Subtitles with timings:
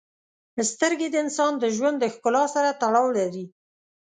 [0.71, 3.45] •سترګې د انسان د ژوند د ښکلا سره تړاو لري.